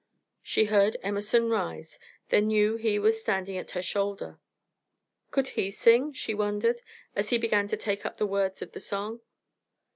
She 0.41 0.65
heard 0.65 0.97
Emerson 1.03 1.47
rise, 1.51 1.99
then 2.29 2.47
knew 2.47 2.75
he 2.75 2.97
was 2.97 3.21
standing 3.21 3.55
at 3.59 3.69
her 3.77 3.83
shoulder. 3.83 4.39
Could 5.29 5.49
he 5.49 5.69
sing, 5.69 6.11
she 6.13 6.33
wondered, 6.33 6.81
as 7.15 7.29
he 7.29 7.37
began 7.37 7.67
to 7.67 7.77
take 7.77 8.03
up 8.03 8.17
the 8.17 8.25
words 8.25 8.63
of 8.63 8.71
the 8.71 8.79
song? 8.79 9.21